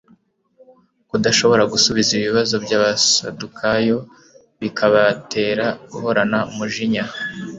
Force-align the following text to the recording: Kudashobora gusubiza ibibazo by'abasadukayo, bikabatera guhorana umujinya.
Kudashobora 1.09 1.63
gusubiza 1.73 2.11
ibibazo 2.19 2.55
by'abasadukayo, 2.65 3.97
bikabatera 4.61 5.65
guhorana 5.91 6.39
umujinya. 6.51 7.03